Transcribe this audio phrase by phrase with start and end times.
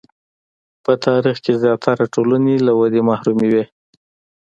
[0.83, 3.63] په تاریخ کې زیاتره ټولنې له ودې محرومې وې.